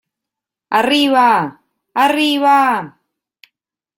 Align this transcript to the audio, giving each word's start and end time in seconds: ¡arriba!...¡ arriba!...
¡arriba!...¡ 0.79 1.27
arriba!... 1.93 2.97